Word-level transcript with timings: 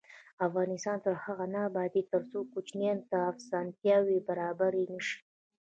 افغانستان 0.47 0.97
تر 1.05 1.15
هغو 1.23 1.45
نه 1.53 1.59
ابادیږي، 1.69 2.03
ترڅو 2.13 2.39
کوچیانو 2.53 3.07
ته 3.11 3.17
اسانتیاوې 3.39 4.17
برابرې 4.27 4.83
نشي. 4.93 5.17